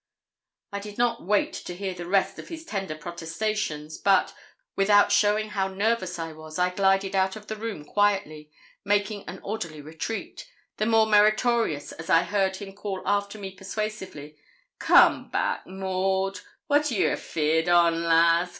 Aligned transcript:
I 0.71 0.79
did 0.79 0.97
not 0.97 1.27
wait 1.27 1.53
to 1.53 1.75
hear 1.75 1.93
the 1.93 2.07
rest 2.07 2.39
of 2.39 2.47
his 2.47 2.65
tender 2.65 2.95
protestations, 2.95 3.99
but, 3.99 4.33
without 4.75 5.11
showing 5.11 5.49
how 5.49 5.67
nervous 5.67 6.17
I 6.17 6.33
was, 6.33 6.57
I 6.57 6.71
glided 6.73 7.15
out 7.15 7.35
of 7.35 7.45
the 7.45 7.55
room 7.55 7.85
quietly, 7.85 8.49
making 8.83 9.25
an 9.27 9.39
orderly 9.43 9.79
retreat, 9.79 10.49
the 10.77 10.87
more 10.87 11.05
meritorious 11.05 11.91
as 11.91 12.09
I 12.09 12.23
heard 12.23 12.55
him 12.55 12.73
call 12.73 13.03
after 13.05 13.37
me 13.37 13.51
persuasively 13.51 14.37
'Come 14.79 15.29
back, 15.29 15.67
Maud. 15.67 16.39
What 16.65 16.89
are 16.89 16.95
ye 16.95 17.05
afeard 17.05 17.69
on, 17.69 18.03
lass? 18.03 18.49